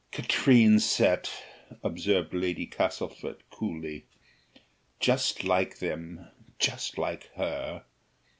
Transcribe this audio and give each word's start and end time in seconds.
"Katrine's 0.09 0.83
set," 0.83 1.31
observed 1.83 2.33
Lady 2.33 2.65
Castlefort 2.65 3.47
coolly. 3.51 4.07
"Just 4.99 5.43
like 5.43 5.77
them; 5.77 6.27
just 6.57 6.97
like 6.97 7.27
her!" 7.35 7.85